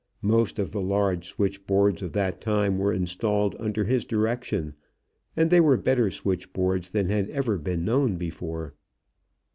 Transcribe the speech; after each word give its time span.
Most 0.23 0.57
of 0.57 0.71
the 0.71 0.81
large 0.81 1.27
switchboards 1.27 2.01
of 2.01 2.11
that 2.13 2.41
time 2.41 2.79
were 2.79 2.91
installed 2.91 3.55
under 3.59 3.83
his 3.83 4.03
direction, 4.03 4.73
and 5.37 5.51
they 5.51 5.59
were 5.59 5.77
better 5.77 6.09
switchboards 6.09 6.89
than 6.89 7.07
had 7.09 7.29
ever 7.29 7.59
been 7.59 7.85
known 7.85 8.15
before. 8.17 8.73